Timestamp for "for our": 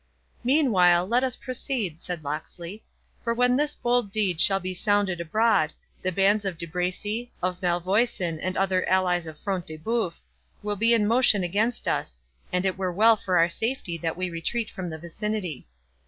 13.15-13.47